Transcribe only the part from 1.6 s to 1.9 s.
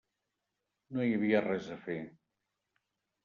a